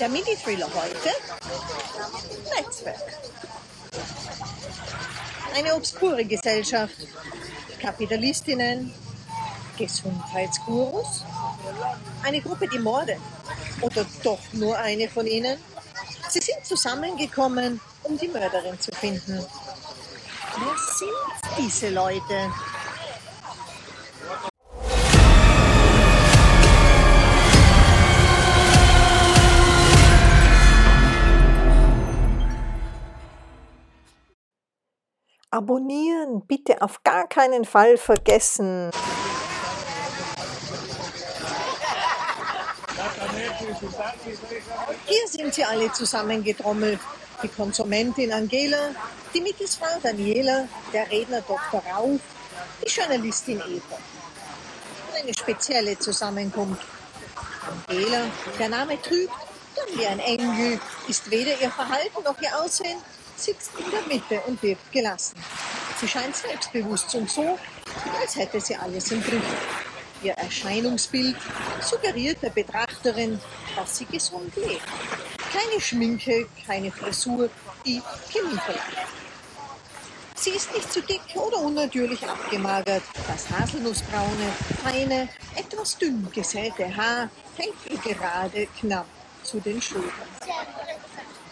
[0.00, 1.10] Der Mini-Thriller heute?
[2.56, 3.18] Netzwerk.
[5.54, 6.94] Eine obskure Gesellschaft.
[7.82, 8.94] Kapitalistinnen,
[9.76, 11.24] Gesundheitsgurus,
[12.22, 13.18] eine Gruppe, die mordet.
[13.82, 15.58] Oder doch nur eine von ihnen.
[16.30, 19.44] Sie sind zusammengekommen, um die Mörderin zu finden.
[20.56, 22.50] Wer sind diese Leute?
[35.52, 38.92] Abonnieren bitte auf gar keinen Fall vergessen.
[45.06, 47.00] Hier sind sie alle zusammengetrommelt.
[47.42, 48.94] Die Konsumentin Angela,
[49.34, 51.82] die Mittelsfrau Daniela, der Redner Dr.
[51.92, 52.20] Rauf,
[52.84, 53.98] die Journalistin Eva.
[55.20, 56.86] Eine spezielle Zusammenkunft.
[57.88, 58.26] Angela,
[58.56, 59.32] der Name trügt,
[59.74, 60.78] dann wie ein Engel,
[61.08, 63.00] ist weder ihr Verhalten noch ihr Aussehen
[63.40, 65.36] sitzt in der Mitte und wirkt gelassen.
[66.00, 67.58] Sie scheint selbstbewusst und so,
[68.20, 69.42] als hätte sie alles im Griff.
[70.22, 71.36] Ihr Erscheinungsbild
[71.80, 73.40] suggeriert der Betrachterin,
[73.74, 74.82] dass sie gesund lebt.
[75.52, 77.48] Keine Schminke, keine Frisur,
[77.86, 79.08] die Chemie verlangt.
[80.34, 83.02] Sie ist nicht zu dick oder unnatürlich abgemagert.
[83.28, 84.52] Das haselnussbraune,
[84.82, 89.06] feine, etwas dünn gesäte Haar hängt ihr gerade knapp
[89.42, 90.10] zu den Schultern.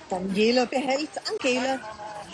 [0.08, 1.80] Daniela behält Angela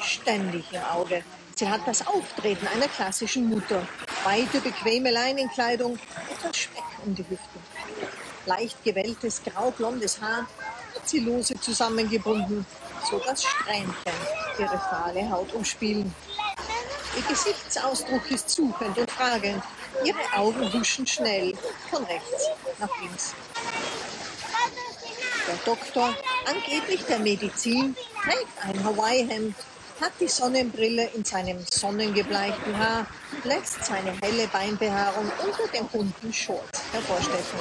[0.01, 1.25] ständig im Auge.
[1.57, 3.87] Sie hat das Auftreten einer klassischen Mutter.
[4.25, 5.99] Weite, bequeme Leinenkleidung,
[6.31, 7.61] etwas Speck um die Hüften.
[8.47, 10.47] Leicht gewelltes graublondes Haar
[10.95, 12.67] hat sie lose zusammengebunden,
[13.11, 13.95] so dass Strähnchen
[14.59, 16.15] ihre fahle Haut umspielen.
[17.17, 19.63] Ihr Gesichtsausdruck ist suchend und fragend.
[20.05, 21.55] Ihre Augen huschen schnell
[21.91, 23.35] von rechts nach links.
[25.47, 26.15] Der Doktor,
[26.47, 29.55] angeblich der Medizin, trägt ein Hawaii-Hemd,
[30.01, 33.07] hat die Sonnenbrille in seinem sonnengebleichten Haar
[33.45, 37.59] lässt seine helle Beinbehaarung unter den bunten Shorts hervorstechen.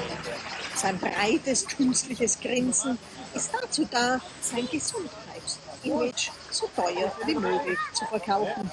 [0.76, 2.98] Sein breites, künstliches Grinsen
[3.34, 8.70] ist dazu da, sein Gesundheitsimage so teuer wie möglich zu verkaufen.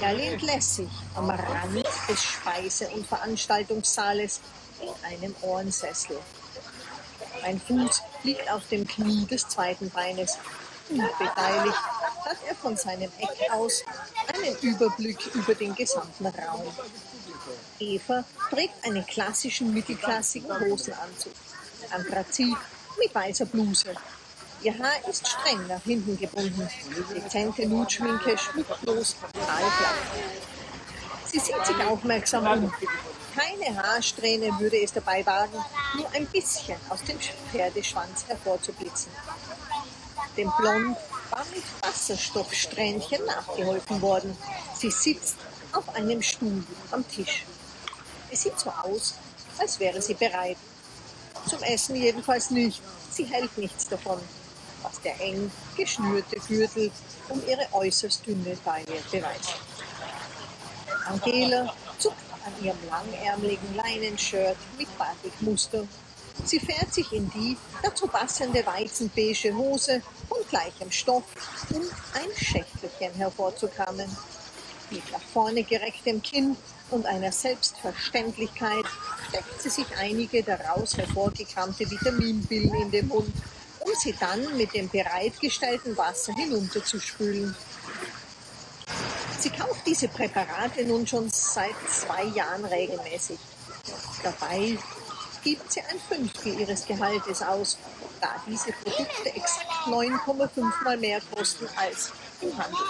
[0.00, 4.40] Er lehnt lässig am Rand des Speise- und Veranstaltungssaales
[4.80, 6.18] in einem Ohrensessel.
[7.46, 10.36] Ein Fuß liegt auf dem Knie des zweiten Beines.
[10.90, 11.78] Unbeteiligt
[12.24, 13.84] hat er von seinem Eck aus
[14.34, 16.66] einen Überblick über den gesamten Raum.
[17.78, 21.32] Eva trägt einen klassischen mittelklassigen Hosenanzug,
[21.90, 22.56] Anthrazit
[22.98, 23.94] mit weißer Bluse.
[24.62, 26.68] Ihr Haar ist streng nach hinten gebunden,
[27.14, 29.94] dezente Nutschminke schmückt bloß kahlflach.
[31.26, 32.72] Sie sieht sich aufmerksam um,
[33.36, 35.58] keine Haarsträhne würde es dabei wagen,
[35.94, 37.18] nur ein bisschen aus dem
[37.52, 39.12] Pferdeschwanz hervorzublitzen.
[40.36, 40.96] Dem Blond
[41.30, 44.36] war mit Wasserstoffsträhnchen nachgeholfen worden.
[44.78, 45.36] Sie sitzt
[45.72, 47.44] auf einem Stuhl am Tisch.
[48.30, 49.14] Es sieht so aus,
[49.58, 50.56] als wäre sie bereit.
[51.46, 52.82] Zum Essen jedenfalls nicht.
[53.10, 54.20] Sie hält nichts davon,
[54.82, 56.90] was der eng geschnürte Gürtel
[57.28, 59.54] um ihre äußerst dünne Taille beweist.
[61.06, 65.86] Angela zuckt an ihrem langärmeligen Leinenshirt mit Batikmuster.
[66.44, 71.24] Sie fährt sich in die dazu passende weizenbeige Hose von gleichem Stoff,
[71.70, 71.82] um
[72.14, 74.08] ein Schächtelchen hervorzukramen.
[74.90, 76.56] Mit nach vorne gerecktem Kinn
[76.90, 78.84] und einer Selbstverständlichkeit
[79.28, 83.32] steckt sie sich einige daraus hervorgekramte Vitaminpillen in den Mund,
[83.80, 87.56] um sie dann mit dem bereitgestellten Wasser hinunterzuspülen.
[89.38, 93.38] Sie kauft diese Präparate nun schon seit zwei Jahren regelmäßig.
[94.22, 94.78] Dabei
[95.44, 97.78] gibt sie ein Fünftel ihres Gehaltes aus,
[98.20, 102.86] da diese Produkte exakt 9,5 mal mehr kosten als im Handel.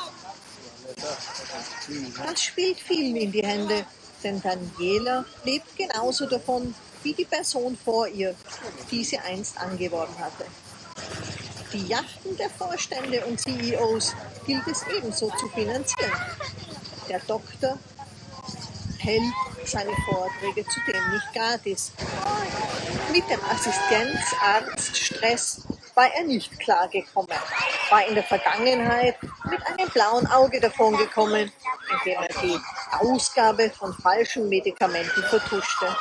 [2.25, 3.84] Das spielt vielen in die Hände,
[4.23, 8.34] denn Daniela lebt genauso davon wie die Person vor ihr,
[8.91, 10.47] die sie einst angeworben hatte.
[11.77, 14.15] Die Yachten der Vorstände und CEOs
[14.47, 16.11] gilt es ebenso zu finanzieren.
[17.07, 17.78] Der Doktor
[18.97, 19.21] hält
[19.67, 21.93] seine Vorträge zudem nicht gratis.
[23.13, 27.37] Mit dem Assistenzarzt Stress war er nicht klargekommen,
[27.91, 29.19] war in der Vergangenheit
[29.51, 31.53] mit einem blauen Auge davongekommen,
[31.93, 32.59] indem er die
[33.01, 35.95] Ausgabe von falschen Medikamenten vertuschte.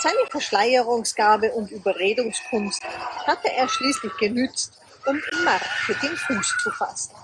[0.00, 2.82] Seine Verschleierungsgabe und Überredungskunst
[3.26, 7.14] hatte er schließlich genützt, um im Marketing Fuß zu fassen.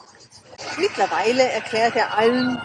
[0.77, 2.61] Mittlerweile erklärt er allen,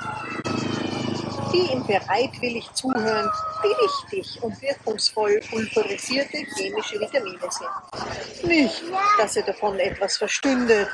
[1.53, 3.29] die ihm bereitwillig zuhören,
[3.61, 8.45] wie wichtig und wirkungsvoll pulverisierte chemische Vitamine sind.
[8.47, 8.83] Nicht,
[9.17, 10.89] dass er davon etwas verstünde,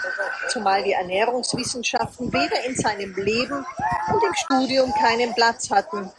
[0.50, 3.66] zumal die Ernährungswissenschaften weder in seinem Leben
[4.13, 6.12] und im Studium keinen Platz hatten.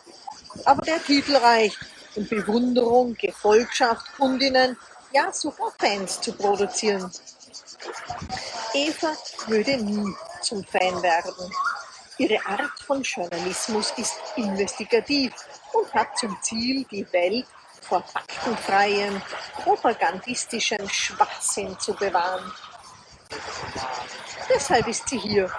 [0.64, 1.78] Aber der Titel reicht,
[2.26, 4.76] Bewunderung, Gefolgschaft, Kundinnen,
[5.12, 7.10] ja sogar Fans zu produzieren.
[8.74, 9.12] Eva
[9.46, 11.52] würde nie zum Fan werden.
[12.18, 15.32] Ihre Art von Journalismus ist investigativ
[15.72, 17.46] und hat zum Ziel, die Welt
[17.80, 19.22] vor faktenfreiem,
[19.62, 22.52] propagandistischem Schwachsinn zu bewahren.
[24.48, 25.50] Deshalb ist sie hier.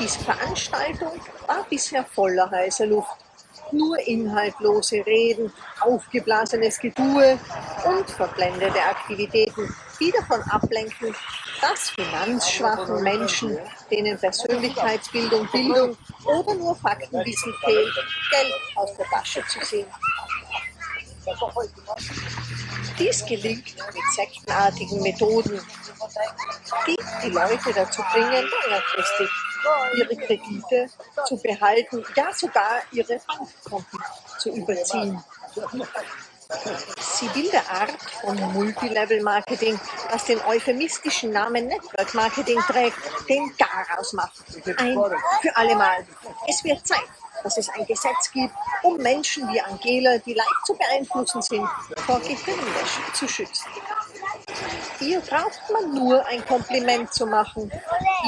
[0.00, 3.25] Diese Veranstaltung war bisher voller heißer Luft.
[3.72, 7.38] Nur inhaltlose Reden, aufgeblasenes Getue
[7.84, 11.14] und verblendete Aktivitäten, die davon ablenken,
[11.60, 13.58] dass finanzschwachen Menschen,
[13.90, 17.94] denen Persönlichkeitsbildung, Bildung oder nur Faktenwissen fehlt,
[18.30, 19.86] Geld aus der Tasche zu ziehen.
[22.98, 25.60] Dies gelingt mit sektenartigen Methoden,
[26.86, 29.28] die die Leute dazu bringen, längerfristig
[29.96, 30.88] ihre Kredite
[31.26, 34.00] zu behalten, ja sogar ihre Bankkonten
[34.38, 35.22] zu überziehen.
[37.00, 39.78] Sie will der Art von Multilevel-Marketing,
[40.10, 42.96] das den euphemistischen Namen Network Marketing trägt,
[43.28, 44.44] den Garaus macht.
[44.78, 44.96] Ein
[45.42, 46.06] für allemal.
[46.46, 47.08] Es wird Zeit,
[47.42, 51.68] dass es ein Gesetz gibt, um Menschen wie Angela, die leicht zu beeinflussen sind,
[52.06, 53.66] vor Gehirnwäsche zu schützen.
[55.00, 57.70] Ihr braucht man nur ein Kompliment zu machen,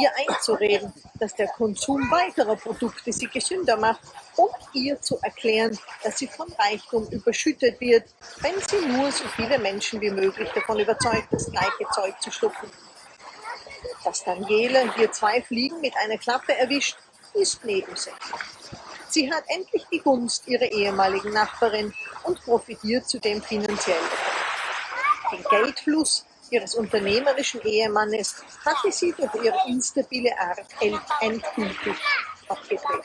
[0.00, 4.00] ihr einzureden, dass der Konsum weiterer Produkte sie gesünder macht
[4.37, 8.05] und ihr zu erklären, dass sie von Reichtum überschüttet wird,
[8.40, 12.70] wenn sie nur so viele Menschen wie möglich davon überzeugt, das gleiche Zeug zu schlucken.
[14.05, 16.96] Dass Daniela hier zwei Fliegen mit einer Klappe erwischt,
[17.34, 18.57] ist nebensächlich.
[19.08, 21.93] Sie hat endlich die Gunst ihrer ehemaligen Nachbarin
[22.25, 24.00] und profitiert zudem finanziell.
[25.32, 30.66] Den Geldfluss ihres unternehmerischen Ehemannes hatte sie durch ihre instabile Art
[31.20, 31.96] endgültig
[32.49, 33.05] abgedreht.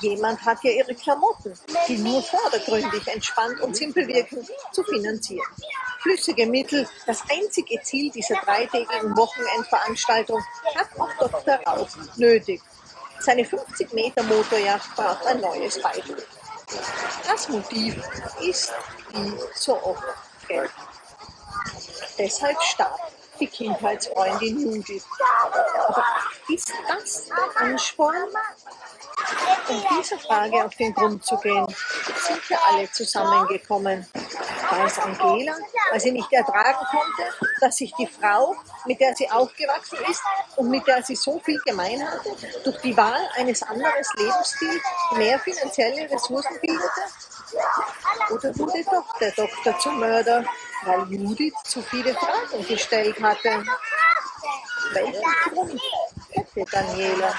[0.00, 1.56] Jemand hat ja ihre Klamotten,
[1.88, 5.46] die nur vordergründig entspannt und simpel wirken, zu finanzieren.
[6.04, 10.38] Flüssige Mittel, das einzige Ziel dieser dreitägigen Wochenendveranstaltung,
[10.74, 11.54] hat auch Dr.
[11.66, 12.60] Rauch nötig.
[13.20, 16.22] Seine 50 Meter Motorjacht braucht ein neues Beidel.
[17.26, 17.96] Das Motiv
[18.42, 18.70] ist
[19.14, 20.02] wie so oft
[20.46, 20.70] Geld.
[22.18, 22.98] Deshalb starb
[23.40, 25.04] die Kindheitsfreundin Judith.
[25.88, 26.04] Aber
[26.50, 28.28] ist das der Ansporn?
[29.68, 34.06] Um dieser Frage auf den Grund zu gehen, sind wir alle zusammengekommen.
[34.82, 35.56] Es Angela,
[35.90, 38.56] weil sie nicht ertragen konnte, dass sich die Frau,
[38.86, 40.22] mit der sie aufgewachsen ist
[40.56, 42.30] und mit der sie so viel gemein hatte,
[42.64, 44.82] durch die Wahl eines anderen Lebensstils
[45.16, 47.02] mehr finanzielle Ressourcen bildete?
[48.30, 50.44] Oder wurde doch der Doktor zum Mörder,
[50.84, 53.64] weil Judith zu viele Fragen gestellt hatte?
[54.92, 55.80] Welchen Grund
[56.30, 57.34] hätte Daniela?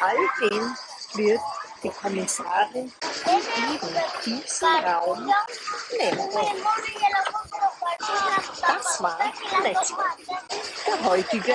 [0.00, 0.76] All dem
[1.14, 1.40] wird
[1.82, 2.92] die Kommissarin
[3.26, 3.88] eben
[4.24, 5.28] diesen Raum
[5.96, 6.28] nennen.
[8.60, 9.32] Das war
[9.62, 10.18] Netzwerk,
[10.86, 11.54] der heutige